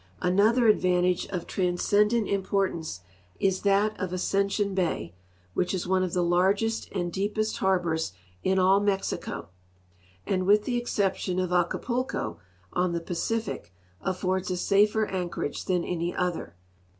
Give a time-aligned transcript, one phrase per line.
[0.23, 3.01] Another advantage of transcendant impoi'tance
[3.39, 5.13] is that of Ascension bay,
[5.53, 8.11] which is one of the largest and deep est harbors
[8.41, 9.49] in all INIexico,
[10.25, 12.39] and with the exception of Acapulco,
[12.73, 16.55] on the Pacific, affords a safer anchorage than any other.